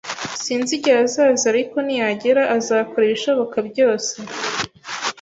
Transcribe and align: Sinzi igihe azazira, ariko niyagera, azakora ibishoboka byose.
Sinzi 0.43 0.71
igihe 0.77 0.97
azazira, 1.05 1.47
ariko 1.53 1.75
niyagera, 1.85 2.43
azakora 2.57 3.03
ibishoboka 3.05 3.57
byose. 3.69 4.13